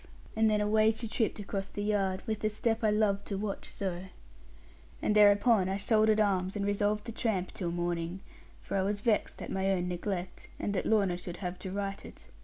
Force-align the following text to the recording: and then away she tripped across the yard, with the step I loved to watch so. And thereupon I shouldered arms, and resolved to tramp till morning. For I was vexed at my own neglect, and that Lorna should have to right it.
and 0.35 0.49
then 0.49 0.59
away 0.59 0.89
she 0.91 1.07
tripped 1.07 1.37
across 1.37 1.67
the 1.67 1.83
yard, 1.83 2.23
with 2.25 2.39
the 2.39 2.49
step 2.49 2.83
I 2.83 2.89
loved 2.89 3.23
to 3.27 3.37
watch 3.37 3.69
so. 3.69 4.05
And 4.99 5.13
thereupon 5.15 5.69
I 5.69 5.77
shouldered 5.77 6.19
arms, 6.19 6.55
and 6.55 6.65
resolved 6.65 7.05
to 7.05 7.11
tramp 7.11 7.53
till 7.53 7.69
morning. 7.69 8.21
For 8.63 8.75
I 8.77 8.81
was 8.81 9.01
vexed 9.01 9.43
at 9.43 9.51
my 9.51 9.69
own 9.69 9.87
neglect, 9.87 10.47
and 10.57 10.73
that 10.73 10.87
Lorna 10.87 11.17
should 11.17 11.37
have 11.37 11.59
to 11.59 11.71
right 11.71 12.03
it. 12.03 12.29